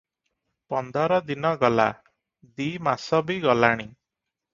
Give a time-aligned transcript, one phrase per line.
[0.73, 1.85] ପନ୍ଦର ଦିନ ଗଲା,
[2.61, 3.87] ଦି ମାସ ବି ଗଲାଣି।